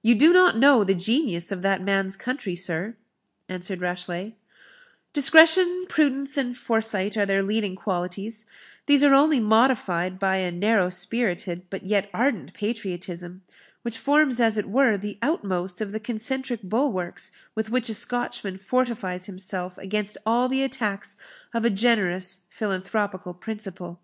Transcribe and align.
"You 0.00 0.14
do 0.14 0.32
not 0.32 0.56
know 0.58 0.84
the 0.84 0.94
genius 0.94 1.50
of 1.50 1.60
that 1.62 1.82
man's 1.82 2.14
country, 2.16 2.54
sir," 2.54 2.94
answered 3.48 3.80
Rashleigh; 3.80 4.34
"discretion, 5.12 5.86
prudence, 5.88 6.38
and 6.38 6.56
foresight, 6.56 7.16
are 7.16 7.26
their 7.26 7.42
leading 7.42 7.74
qualities; 7.74 8.44
these 8.86 9.02
are 9.02 9.12
only 9.12 9.40
modified 9.40 10.20
by 10.20 10.36
a 10.36 10.52
narrow 10.52 10.88
spirited, 10.88 11.66
but 11.68 11.82
yet 11.82 12.08
ardent 12.14 12.54
patriotism, 12.54 13.42
which 13.82 13.98
forms 13.98 14.40
as 14.40 14.56
it 14.56 14.68
were 14.70 14.96
the 14.96 15.18
outmost 15.20 15.80
of 15.80 15.90
the 15.90 15.98
concentric 15.98 16.62
bulwarks 16.62 17.32
with 17.56 17.70
which 17.70 17.88
a 17.88 17.94
Scotchman 17.94 18.56
fortifies 18.56 19.26
himself 19.26 19.76
against 19.78 20.16
all 20.24 20.48
the 20.48 20.62
attacks 20.62 21.16
of 21.52 21.64
a 21.64 21.70
generous 21.70 22.46
philanthropical 22.50 23.34
principle. 23.34 24.00